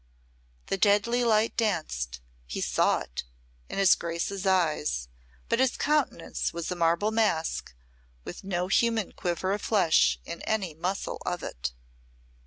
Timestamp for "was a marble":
6.51-7.11